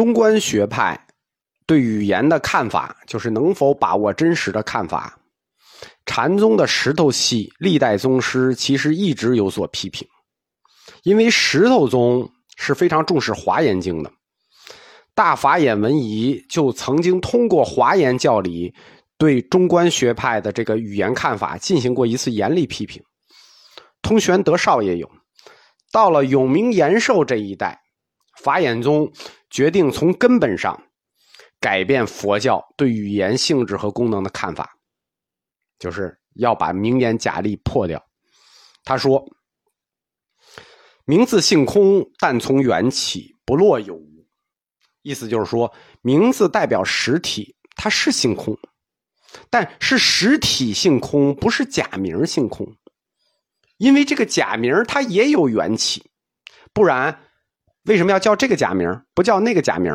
[0.00, 0.98] 中观学派
[1.66, 5.20] 对语言的看法，就是能否把握真实的看法。
[6.06, 10.08] 禅宗的石头系历代宗师其实一直有所批评，
[11.02, 12.26] 因为石头宗
[12.56, 14.10] 是非常重视华严经的。
[15.14, 18.74] 大法眼文仪就曾经通过华严教理
[19.18, 23.02] 对中观学派的这个语言看法进行过一次严厉批评。
[24.00, 25.10] 通玄德绍也有。
[25.92, 27.78] 到了永明延寿这一代，
[28.42, 29.12] 法眼宗
[29.50, 30.80] 决定从根本上
[31.58, 34.76] 改变佛教对语言性质和功能的看法，
[35.78, 38.02] 就是要把名言假立破掉。
[38.84, 39.22] 他说
[41.04, 44.26] ：“名字性空，但从缘起，不落有无。”
[45.02, 45.72] 意思就是说，
[46.02, 48.58] 名字代表实体，它是性空，
[49.50, 52.66] 但是实体性空，不是假名性空。
[53.78, 56.10] 因为这个假名它也有缘起，
[56.72, 57.18] 不然
[57.90, 59.92] 为什么要叫这个假名，不叫那个假名？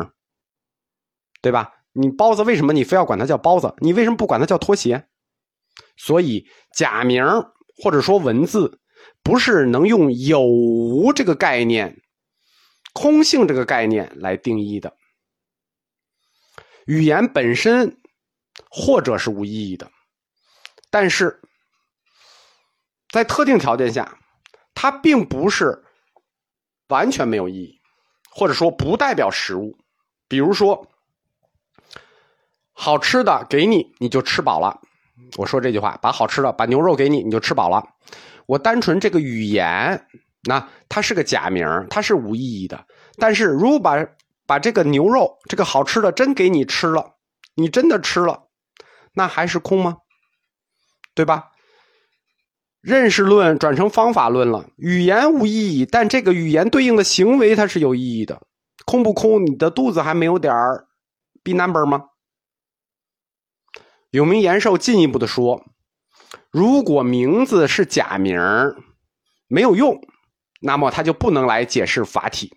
[1.40, 1.72] 对吧？
[1.92, 3.74] 你包子为什么你非要管它叫包子？
[3.78, 5.08] 你为什么不管它叫拖鞋？
[5.96, 7.24] 所以假名
[7.82, 8.80] 或者说文字，
[9.22, 12.02] 不是能用有无这个概念。
[12.92, 14.94] 空性这个概念来定义的
[16.86, 17.98] 语言本身，
[18.70, 19.90] 或者是无意义的，
[20.90, 21.40] 但是
[23.10, 24.18] 在特定条件下，
[24.74, 25.84] 它并不是
[26.88, 27.75] 完全没有意义，
[28.36, 29.78] 或者说不代表食物。
[30.28, 30.86] 比如说，
[32.74, 34.78] 好吃的给你，你就吃饱了。
[35.38, 37.82] 我说这句话，把好吃的，把牛肉给你，你就吃饱了。
[38.44, 40.06] 我单纯这个语言。
[40.42, 42.86] 那它是个假名，它是无意义的。
[43.16, 44.06] 但是如果把
[44.46, 47.14] 把这个牛肉这个好吃的真给你吃了，
[47.54, 48.48] 你真的吃了，
[49.14, 49.96] 那还是空吗？
[51.14, 51.52] 对吧？
[52.86, 58.40] 认识论转成方法论了，语言无意义，但这个语言对应的行为它是有意义的。
[58.84, 59.44] 空不空？
[59.44, 60.86] 你的肚子还没有点儿
[61.42, 62.04] B number 吗？
[64.10, 65.64] 有名延寿进一步的说，
[66.52, 68.40] 如果名字是假名
[69.48, 70.00] 没有用。
[70.60, 72.56] 那么它就不能来解释法体，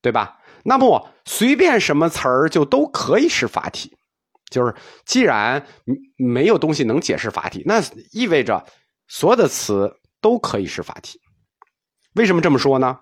[0.00, 0.38] 对吧？
[0.62, 3.96] 那么随便什么词儿就都可以是法体，
[4.50, 4.72] 就是
[5.04, 5.66] 既然
[6.16, 7.82] 没有东西能解释法体，那
[8.12, 8.64] 意味着
[9.08, 11.20] 所有的词都可以是法体。
[12.14, 12.98] 为什么这么说呢？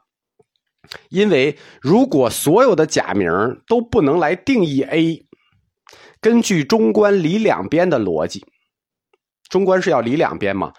[1.08, 3.30] 因为如果所有的假名
[3.66, 5.26] 都不能来定义 A，
[6.20, 8.44] 根据中观理两边的逻辑，
[9.48, 10.72] 中观是要理两边嘛？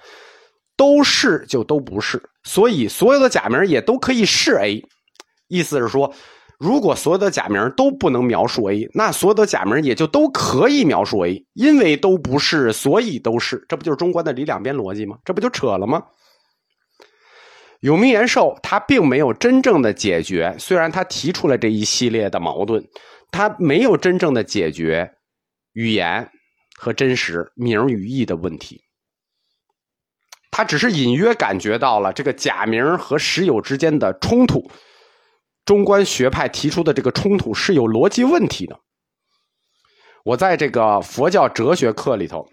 [0.77, 4.83] 都是就都不是，所以所有的假名也都可以是 A，
[5.47, 6.13] 意思是说，
[6.59, 15.17] 如果所有的假名都不能描述 A，那所有的假名也就都可以描述 A，因为都不是，所以都是，这不就是中观的理两边逻辑吗？
[15.25, 16.03] 这不就扯了吗？
[17.81, 22.83] 永明延寿他并没有真正的解决，虽然他提出了这一系列的矛盾，
[23.31, 25.11] 他没有真正的解决
[25.73, 26.27] 语言
[26.77, 28.81] 和真实名与义的问题。
[30.49, 34.71] 他只是隐约感觉到了这个假名和实有之间的冲突，
[35.65, 38.79] 中观学派提出的这个冲突是有逻辑问题的。
[40.23, 42.45] 我在这个佛教哲学课里头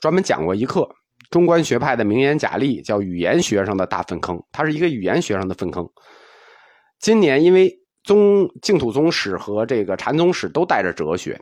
[0.00, 0.88] 专门讲过一课，
[1.30, 5.88] 中观学派的名言假例叫语言学上的大粪坑，它是一个语言学上的粪坑。
[6.98, 7.72] 今年因为
[8.04, 11.40] 宗净土宗史和这个禅宗史都带着哲学。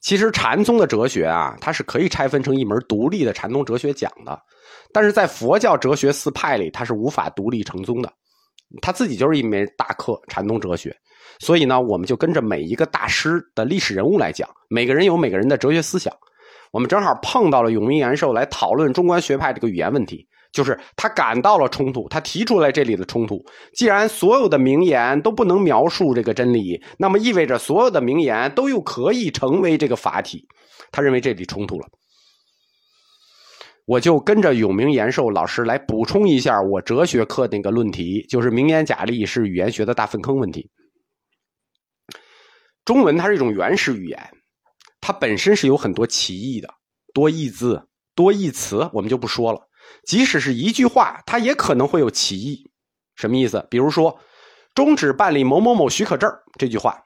[0.00, 4.38] 其实禅宗的哲学啊，它是可以拆分成一门独立的禅宗哲学讲的，
[4.92, 8.12] 但是在佛教哲学四派里，它是无法独立成宗的，
[8.80, 10.94] 他自己就是一门大课禅宗哲学。
[11.38, 16.12] 所以呢，我们就跟着每一个大师的历史人物来讲，每个人有每个人的哲学思想。
[16.72, 20.26] 我们正好碰到了永明延寿来讨论中观学派这个语言问题。
[20.52, 23.44] 就是他感到了冲突，他提出来这里的冲突。
[23.74, 30.46] 既然所有的名言都不能描述这个真理，那么意味着所有的名言都又可以成为这个法体。
[30.92, 31.88] 他认为这里冲突了，
[33.86, 40.70] 我就跟着永明延寿老师来补充一下我哲学课那个论题，就是名言假例是语言学的大粪坑问题。
[42.84, 44.30] 中文它是一种原始语言，
[45.00, 46.68] 它本身是有很多歧义的，
[47.12, 49.68] 多义字、多义词，我们就不说了。
[50.06, 52.70] 即使是一句话，它也可能会有歧义。
[53.16, 53.66] 什么意思？
[53.70, 54.18] 比如说
[54.74, 57.02] “终止办理某某某许可证”这句话，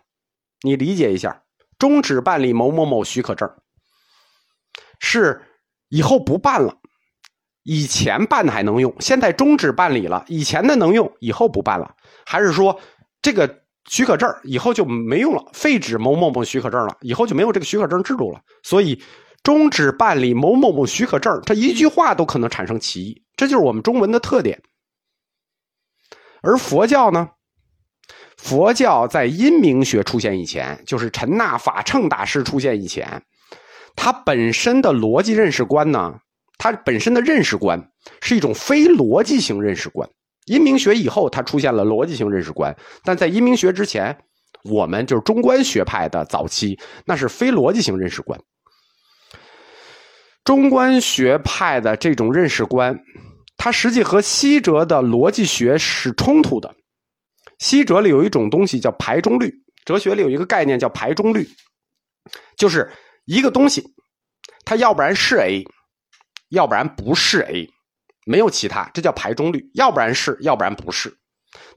[0.62, 1.42] 你理解一下
[1.78, 3.48] ，“终止办理某某某许可证”
[5.00, 5.42] 是
[5.88, 6.76] 以后不办了，
[7.62, 11.94] 以前办的还能用，现在终止办理了，以前的能用，以后不办了，
[12.24, 12.80] 还是说
[13.22, 18.40] 这个许可证以后就没用了，废止某某某许可证了，以后就没有这个许可证制度了？
[18.62, 19.02] 所以。
[19.44, 24.60] 终止办理某某某许可证，这一句话都可能产生歧义，这就是我们中文的特点。
[26.42, 27.30] 而佛教呢，
[28.36, 33.22] 佛教在阴明学出现以前，就是陈那法称大师出现以前，
[34.00, 36.14] 它本身的逻辑认识观呢，
[36.56, 37.90] 它本身的认识观
[38.22, 40.08] 是一种非逻辑性认识观。
[40.46, 44.16] 阴明学以后，它出现了逻辑性认识观，但在阴明学之前，
[44.62, 48.40] 我们就是中观学派的早期，那是非逻辑性认识观。
[50.44, 52.96] 中观学派的这种认识观，
[53.56, 56.72] 它实际和西哲的逻辑学是冲突的。
[57.58, 59.52] 西哲里有一种东西叫排中律，
[59.84, 61.44] 哲学里有一个概念叫排中律，
[62.56, 62.88] 就是
[63.28, 63.84] 一个东西，
[64.64, 65.62] 它要不然是 A，
[66.48, 67.68] 要不然不是 A，
[68.24, 71.14] 没有其他，这叫排中律，要不然是，要不然不是。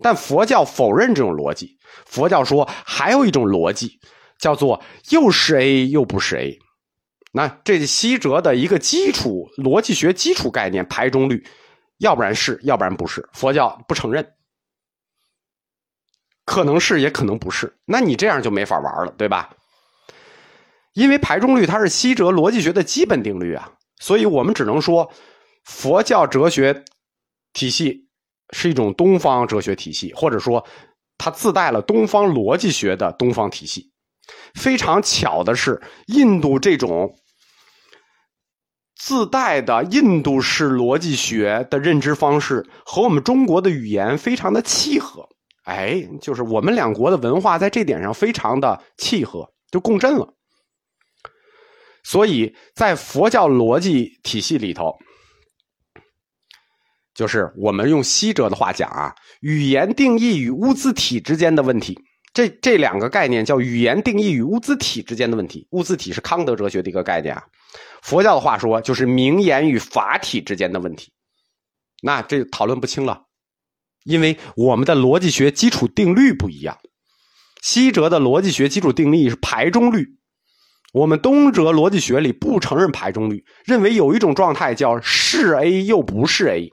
[0.02, 4.00] 但佛教否认这种逻辑，佛教说还有一种逻辑，
[4.40, 6.58] 叫做又是 A 又不是 A。
[7.34, 11.46] 那这是西哲的一个基础逻辑学基础概念排中律，
[11.98, 13.28] 要不然是，要不然不是。
[13.34, 14.26] 佛教不承认，
[16.46, 17.78] 可能是也可能不是。
[17.84, 19.50] 那你这样就没法玩了，对吧？
[20.94, 25.12] 因为排中律它是西哲逻辑学的基本定律啊，所以我们只能说
[25.64, 26.84] 佛教哲学
[27.54, 28.08] 体系
[28.52, 30.66] 是一种东方哲学体系，或者说
[31.18, 33.92] 它自带了东方逻辑学的东方体系。
[34.56, 37.16] 非常巧的是，印度这种。
[38.96, 45.28] 自带的印度式逻辑学的认知方式和我们中国的语言非常的契合，
[45.64, 50.32] 哎，就是我们两国的文化在这点上非常的契合，就共振了。
[52.04, 54.98] 所以在佛教逻辑体系里头，
[57.14, 62.00] 就是我们用西哲的话讲啊，语言定义与物自体之间的问题，
[62.34, 65.68] 这这两个概念叫语言定义与物自体之间的问题。
[65.72, 67.44] 物自体是康德哲学的一个概念啊。
[68.02, 71.12] 佛教的话说，就是名言与法体之间的问题，
[72.02, 73.26] 那这讨论不清了，
[74.04, 76.80] 因为我们的逻辑学基础定律不一样。
[77.62, 80.18] 西哲的逻辑学基础定律是排中律，
[80.92, 86.70] 我们东哲逻辑学里不承认排中律，认为有一种状态叫是 A 又不是 A，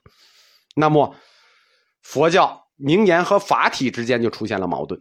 [0.75, 1.15] 那么
[2.03, 5.01] 佛教名言和法体之间就出现了矛盾。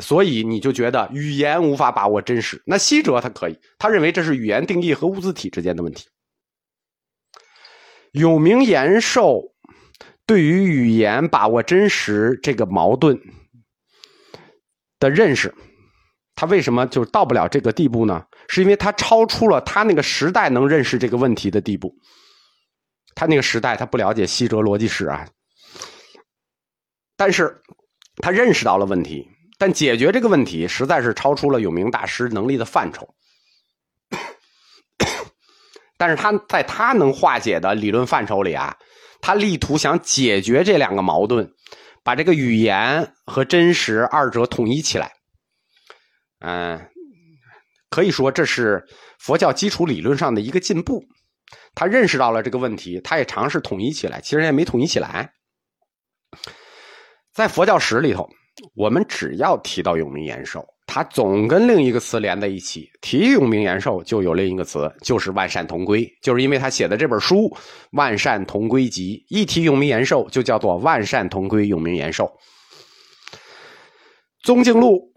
[0.00, 6.06] 所以你就觉得语言无法把握真实，那西哲他可以，他认为这是语言定义和物自体之间的问题。
[8.12, 9.42] 有名延寿
[10.24, 13.20] 对于语言把握真实这个矛盾
[14.98, 15.54] 的认识，
[16.34, 18.24] 他为什么就到不了这个地步呢？
[18.48, 21.94] 是因为他超出了他那个时代能认识这个问题的地步。
[23.14, 25.28] 他那个时代他不了解西哲逻辑史啊，
[27.16, 27.60] 但是
[28.16, 29.28] 他认识到了问题。
[29.58, 33.08] 但解决这个问题实在是超出了有名大师能力的范畴，
[35.96, 38.76] 但是他在他能化解的理论范畴里啊，
[39.20, 41.48] 他力图想解决这两个矛盾，
[42.02, 45.12] 把这个语言和真实二者统一起来。
[46.42, 46.80] 嗯，
[47.88, 48.84] 可以说这是
[49.18, 51.02] 佛教基础理论上的一个进步。
[51.74, 55.32] 他认识到了这个问题，他也尝试统一起来，其实也没统一起来。
[57.32, 58.28] 在佛教史里头。
[58.74, 62.86] 我们只要提到永明延寿，他总跟另一个词连在一起。
[63.00, 66.06] 提永明延寿，就有另一个词，就是万善同归。
[66.22, 67.36] 就是因为他写的这本书
[67.92, 72.30] 《万善同归集》，一提永明延寿，就叫做万善同归永明延寿。
[74.42, 75.10] 宗敬录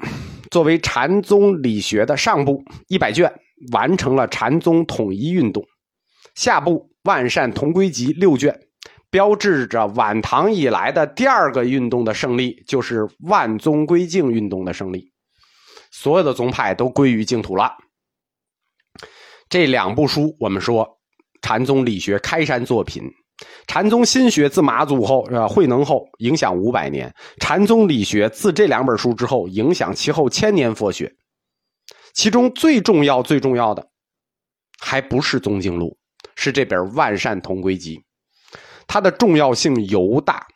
[0.52, 3.34] 作为禅宗理学的上部一百卷，
[3.72, 5.64] 完成了禅宗统一运动；
[6.36, 8.60] 下部万善同归集六卷。
[9.12, 15.14] 标志着晚唐以来的第二个运动的胜利，就是万宗归净运动的胜利。
[15.90, 17.72] 所有的宗派都归于净土了。
[19.48, 21.00] 这两部书，我们说
[21.42, 23.04] 禅宗理学开山作品。
[23.68, 31.14] 禅宗心学自马祖后，呃，慧能后影响五百年；禅宗理学自这两本书之后，影响其后千年佛学。
[32.14, 33.86] 其中最重要、最重要的，
[34.80, 35.98] 还不是宗经录，
[36.36, 37.98] 是这本《万善同归集》。
[38.88, 40.48] 它的重要性尤大，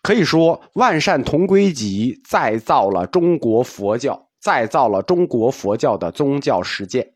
[0.00, 7.12] 可以说《万善同归集》再造了中国佛教，再造了中国佛教的宗教实践。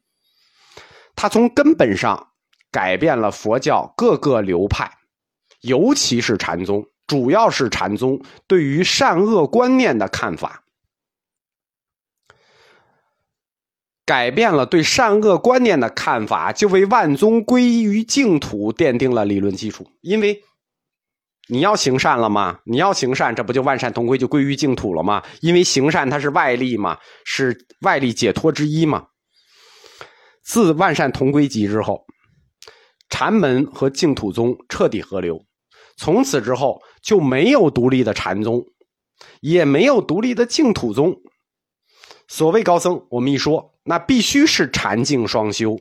[1.16, 2.29] 它从根本上
[2.70, 4.90] 改变了佛教各个流派，
[5.60, 10.64] 尤其是禅宗，主要是禅宗对于善恶观念的看法。
[14.06, 19.86] 改变了对善恶观念的看法，就为万宗归于净土奠定了理论基础。
[20.00, 20.42] 因为
[21.46, 22.58] 你要行善了吗？
[22.64, 25.22] 你要行善，这不就万善同归，就归于净土了吗？
[25.40, 29.06] 因为行善它是外力嘛，是外力解脱之一嘛。
[30.42, 32.04] 自万善同归集之后，
[33.10, 35.44] 禅门和净土宗彻底合流，
[35.98, 38.64] 从此之后就没有独立的禅宗，
[39.40, 41.16] 也没有独立的净土宗。
[42.28, 45.78] 所谓高僧，我们一说，那必须是禅净双修，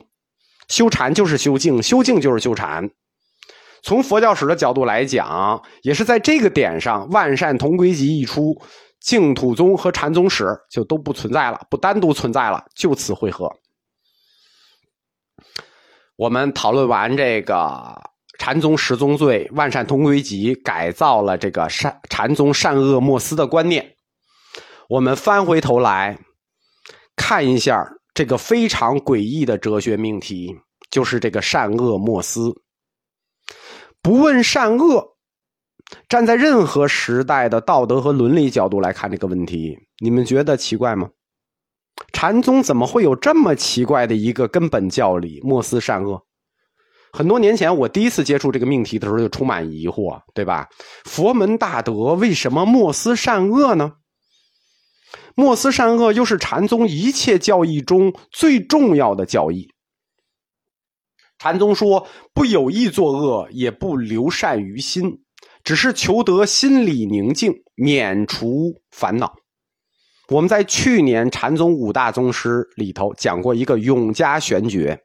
[0.68, 2.90] 修禅就是修净，修净就是修禅。
[3.82, 8.60] 从佛教史的角度来讲，也是在这个点上，万善同归集一出，
[9.00, 13.50] 净土宗和禅宗史就都不存在了，不单独存在了，就此汇合。
[16.20, 17.98] 我们讨论完这个
[18.38, 23.94] 禅宗十宗罪、万善同归集，改造了这个善禅宗善恶莫思的观念。
[24.90, 26.18] 我们翻回头来
[27.16, 30.54] 看一下这个非常诡异的哲学命题，
[30.90, 32.52] 就是这个善恶莫思。
[34.02, 35.16] 不问善恶，
[36.06, 41.08] 站在任何时代的道德和伦理角度来看这个问题，你们觉得奇怪吗？
[42.20, 46.22] 禅宗怎么会有这么奇怪的一个根本教理“莫思善恶”？
[47.14, 50.68] 很多年前，我第一次接触这个命题的时候，就充满疑惑，对吧？
[51.06, 53.94] 佛门大德为什么莫思善恶呢？
[55.34, 59.70] 莫思善恶又是禅宗一切教义中最重要的教义。
[61.38, 65.22] 禅宗说：“不有意作恶，也不留善于心，
[65.64, 69.36] 只是求得心理宁静，免除烦恼。”
[70.30, 74.96] 我们在去年禅宗五大宗师里头讲过一个永嘉玄诀，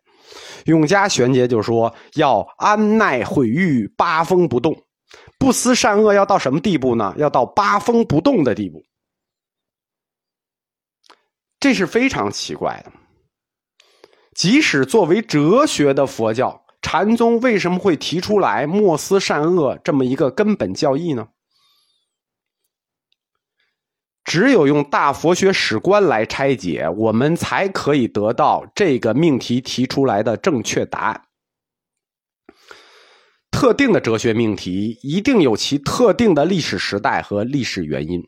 [0.66, 4.80] 永嘉玄诀就说要安耐毁誉，八风不动，
[5.40, 7.14] 不思善恶，要到什么地步呢？
[7.18, 8.84] 要到八风不动的地步。
[11.60, 12.92] 这是非常奇怪的。
[14.36, 21.28] 即使作为哲学的佛教，禅宗为什么会提出来莫思善恶这么一个根本教义呢？
[24.26, 31.22] 只有用大佛学史观来拆解，我们才可以得到这个命题提出来的正确答案。
[33.52, 38.28] 特定的哲学命题一定有其特定的历史时代和历史原因。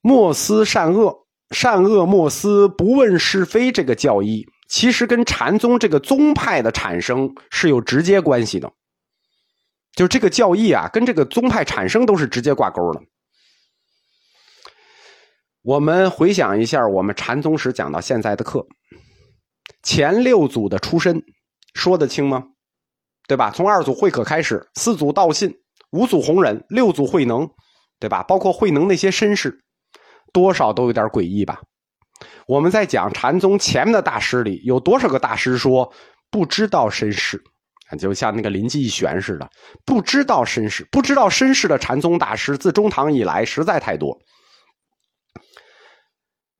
[0.00, 1.26] 莫思善恶。
[1.50, 8.72] 善恶莫思，不问是非，这个教义其实跟禅宗这个宗派的产生是有直接关系的。
[9.94, 13.00] 就这个教义啊，跟这个宗派产生都是直接挂钩的。
[15.66, 18.64] 我们回想一下，我们禅宗史讲到现在的课，
[19.82, 21.20] 前六祖的出身
[21.74, 22.44] 说得清吗？
[23.26, 23.50] 对吧？
[23.50, 25.52] 从二祖慧可开始，四祖道信，
[25.90, 27.50] 五祖弘忍，六祖慧能，
[27.98, 28.22] 对吧？
[28.22, 29.58] 包括慧能那些身世。
[30.32, 31.60] 多少都有点诡异吧？
[32.46, 35.92] 我们在讲禅宗前面的大师里，有多少个大师说
[36.30, 37.42] 不知道身世？
[37.98, 39.50] 就像那个临济一玄似的，
[39.84, 44.16] 不知道身世，不知道身世的禅宗大师，自中唐以来实在太多。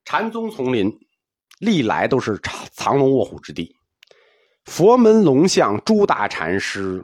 [0.06, 1.00] 禅宗丛林
[1.58, 3.74] 历来都是藏藏龙卧虎之地，
[4.64, 7.02] 佛门龙象诸大禅师。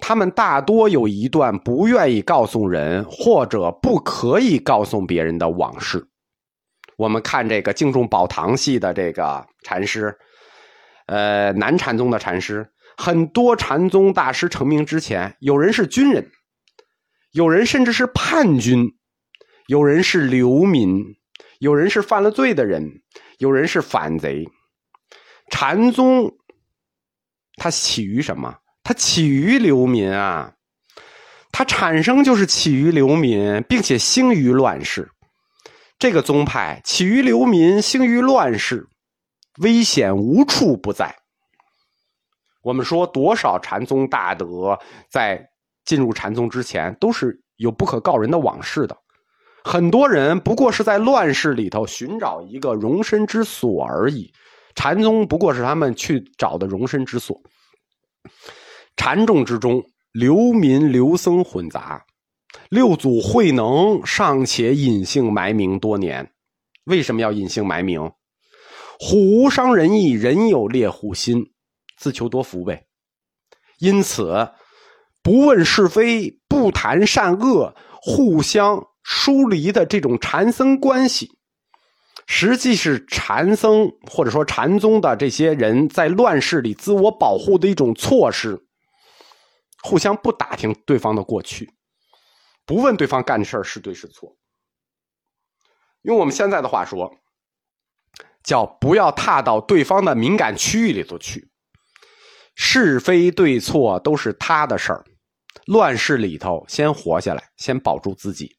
[0.00, 6.08] 他们大多有一段不愿意告诉人或者不可以告诉别人的往事。
[6.96, 10.18] 我们看这个敬重宝堂系的这个禅师，
[11.06, 16.32] 呃，南禅宗的禅师，很多禅宗大师成名之前，有人是军人，
[17.30, 18.96] 有人甚至是叛军，
[19.68, 21.14] 有人是流民，
[21.64, 23.00] 有人是犯了罪的人，
[23.38, 24.46] 有人是反贼。
[25.50, 26.30] 禅宗
[27.56, 28.54] 它起于什么？
[28.82, 30.52] 它起于流民啊，
[31.52, 35.10] 它产生就是起于流民，并且兴于乱世。
[35.98, 38.86] 这个宗派起于流民，兴于乱世，
[39.62, 41.16] 危险无处不在。
[42.62, 44.78] 我们说多少禅宗大德
[45.10, 45.48] 在
[45.86, 48.94] 进入禅宗之前都是有不可告人的往事的，
[49.64, 54.30] 很多人不过是在乱世里头寻找一个容身之所而已，
[54.74, 57.40] 禅宗不过是他们去找的容身之所。
[58.94, 62.04] 禅众之中，流民流僧混杂，
[62.68, 66.30] 六祖慧能尚且隐姓埋名多年。
[66.84, 68.12] 为什么要隐姓埋名？
[69.00, 71.52] 虎无伤人意，人有猎虎心，
[71.96, 72.86] 自求多福呗。
[73.78, 74.50] 因此，
[75.22, 81.38] 不问是非，不谈善恶，互相疏离的这种禅僧关系，
[82.26, 88.66] 实际是禅僧或者说禅宗的这些人在乱世里自我保护的一种措施。
[89.82, 91.70] 互相不打听对方的过去，
[92.64, 94.34] 不问对方干的事是对是错。
[96.00, 97.14] 用我们现在的话说，
[98.42, 101.50] 叫不要踏到对方的敏感区域里头去。
[102.56, 105.04] 是非对错都是他的事儿，
[105.66, 108.56] 乱世里头先活下来，先保住自己。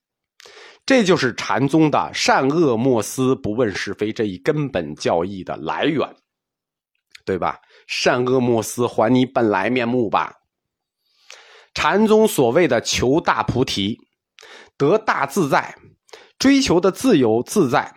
[0.86, 6.15] 这就是禅宗的善恶莫思，不问是非这一根本教义的来源，
[7.25, 7.60] 对吧？
[7.88, 10.34] 善恶莫思，还你本来面目吧。
[11.74, 14.00] 禅宗所谓的求大菩提，
[14.77, 15.75] 得大自在，
[16.38, 17.94] 追求的自由自在，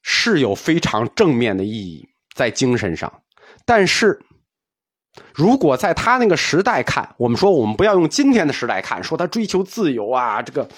[0.00, 3.22] 是有非常正面的意义在精神上。
[3.66, 4.24] 但是，
[5.34, 10.68] 如果在他那个时代看，我们说我们不要用今天的时代看，说他追求自由啊，这个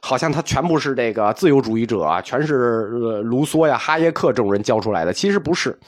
[0.00, 2.86] 好像他全部是这个自由主义者啊，全是
[3.22, 5.78] 卢梭呀、哈耶克这种人教出来的，其实不是。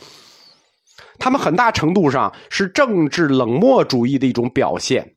[1.18, 5.16] 他们很大程度上是政治冷漠主义的一种表现，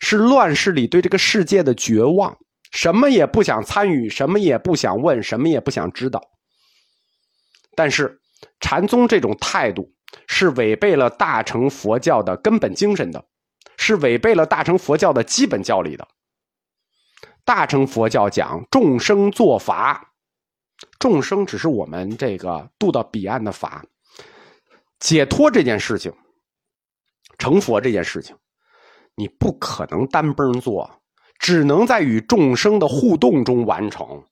[0.00, 2.36] 是乱世里对这个世界的绝望，
[2.72, 6.20] 什么也不想参与，什么也不想问，什么也不想知道。
[7.76, 8.20] 但是
[8.58, 9.92] 禅宗这种态度
[10.26, 13.24] 是违背了大乘佛教的根本精神的，
[13.76, 16.06] 是违背了大乘佛教的基本教理的。
[17.44, 20.12] 大乘佛教讲众生作法，
[20.98, 23.84] 众生只是我们这个渡到彼岸的法。
[24.98, 26.12] 解脱这件事情，
[27.38, 28.36] 成佛这件事情，
[29.14, 31.00] 你不可能单崩做，
[31.38, 34.24] 只能在与众生的互动中完成。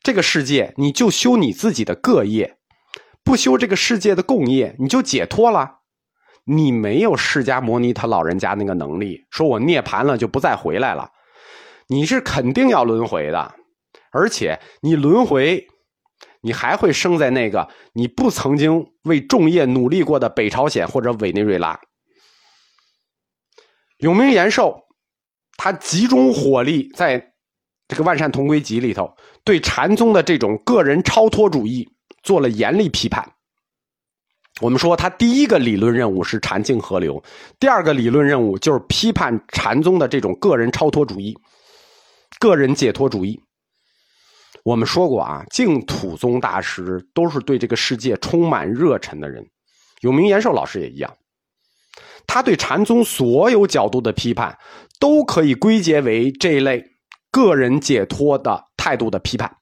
[0.00, 2.56] 这个世界，你就修你自己的个业，
[3.24, 5.80] 不修这个世界的共业，你就解脱了。
[6.44, 11.10] 你没有释迦牟尼他老人家那个能力，说我涅槃了就不再回来了，
[11.88, 13.54] 你是肯定要轮回的，
[14.10, 15.68] 而且你轮回。
[16.44, 21.78] 你还会生在那个你不曾经为众业努力过的北朝鲜或者委内瑞拉。
[23.98, 24.80] 永明延寿，
[25.56, 27.32] 他集中火力在
[27.86, 31.88] 这个《万善同归集》里头，对禅宗的这种个人超脱主义
[32.22, 33.32] 做了严厉批判。
[34.60, 37.22] 我们说，他第一个理论任务是禅净合流，
[37.58, 41.36] 第二个理论任务就是批判禅宗的这种个人超脱主义、
[42.38, 43.40] 个人解脱主义。
[44.62, 49.44] 我们说过啊，净土宗大师都是对这个世界充满热忱的人。
[50.02, 51.16] 永明延寿老师也一样，
[52.26, 54.56] 他对禅宗所有角度的批判，
[55.00, 56.84] 都可以归结为这一类
[57.30, 59.56] 个人解脱的态度的批判。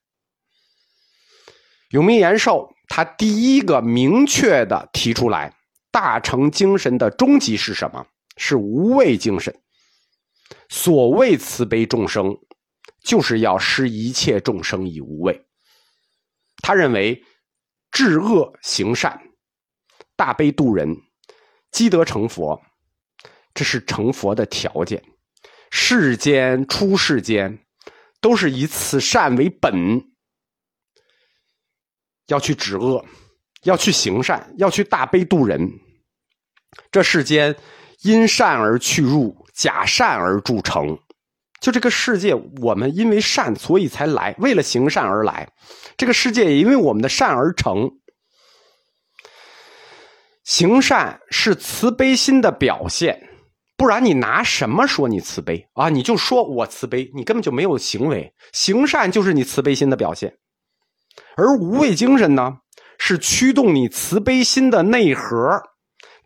[1.91, 5.55] 永明延寿他第一个明确的提出来，
[5.91, 8.07] 大乘精神的终极是什么？
[8.37, 9.55] 是无畏精神。
[10.69, 12.37] 所谓慈悲众生。
[13.03, 15.47] 就是要施一切众生以无畏。
[16.63, 17.25] 他认为，
[17.91, 19.19] 治恶行善、
[20.17, 20.95] 大悲度人、
[21.73, 22.61] 积德成佛，
[23.55, 25.03] 这是成佛的条件。
[25.71, 27.65] 世间出世间，
[28.21, 30.05] 都是以此善为本，
[32.31, 33.05] 要去止恶，
[33.65, 35.69] 要去行善，要去大悲度人。
[36.91, 37.55] 这世间
[38.03, 40.99] 因善而去入，假善而铸成。
[41.61, 45.47] 就这个世界，我们因为善，所以才来，为了行善而来。
[45.99, 47.91] 这个世界也因为我们的善而成。
[50.45, 53.29] 行善是慈悲心的表现，
[53.77, 55.91] 不然你拿什么说你慈悲啊？
[55.91, 58.33] 你就说我慈悲，你根本就没有行为。
[58.53, 60.35] 行善就是你慈悲心的表现，
[61.37, 62.59] 而无畏精神呢，
[62.99, 65.63] 是驱动你慈悲心的内核。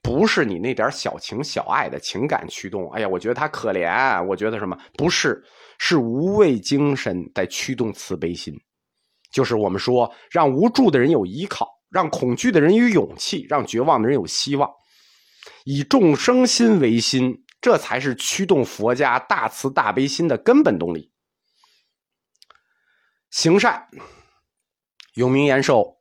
[0.03, 4.77] 不是你那点小情小爱的情感驱动，哎呀，我觉得他可怜，我觉得什么？
[4.99, 5.42] 不是，
[5.79, 8.55] 是无畏精神在驱动慈悲心，
[9.33, 14.70] 就是我们说让无助的人有依靠，让恐惧的人有勇气，让绝望的人有希望，
[15.64, 21.11] 以众生心为心，这才是驱动佛家大慈大悲心的根本动力。
[23.31, 23.88] 行善，
[25.14, 25.98] 永明延寿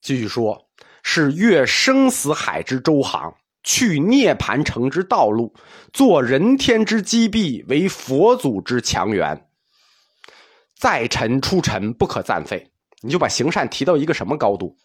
[0.00, 0.68] 继续说。
[1.02, 5.54] 是越生死海之周航，去涅盘城之道路，
[5.94, 9.48] 做人天之积弊，为佛祖之强援。
[10.76, 12.70] 在尘出尘，不可暂废。
[13.00, 14.76] 你就把行善提到一个什么高度？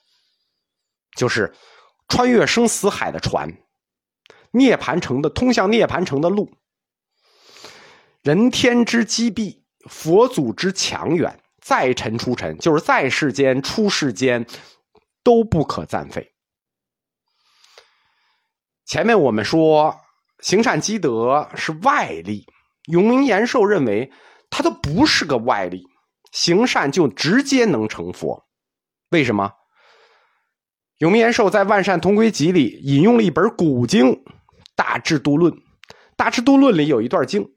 [1.17, 1.53] 就是
[2.07, 3.57] 穿越生死海的船，
[4.51, 6.49] 涅盘城的通向涅盘城的路，
[8.21, 11.41] 人天之积弊，佛祖之强援。
[11.65, 14.45] 在尘出尘，就是在世间出世间。
[15.25, 16.33] 都不可暂废。
[18.85, 19.99] 前面我们说
[20.37, 22.45] 行善积德是外力，
[22.91, 24.11] 永明延寿认为
[24.51, 25.81] 它都不是个外力，
[26.31, 28.45] 行善就直接能成佛。
[29.09, 29.51] 为什么？
[30.99, 34.05] 永明延寿在《万善同归集》里引用了一本古经
[34.75, 35.51] 《大智度论》，
[36.15, 37.54] 《大智度论》里有一段经，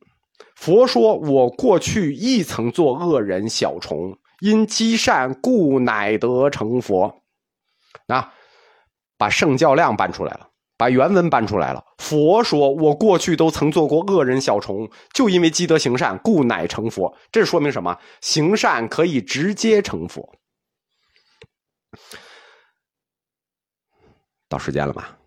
[0.59, 7.23] 佛说：“我过去亦曾做恶人小虫，因积善，故乃得成佛。”
[8.09, 8.35] 啊，
[9.17, 11.85] 把圣教量搬出来了，把原文搬出来了。
[11.99, 17.97] 佛说：“我过去都曾做过恶人小虫，就因为积德行善，故乃成佛。”这说明什么？
[18.21, 20.35] 行善可以直接成佛。
[24.49, 25.18] 到时间了吧？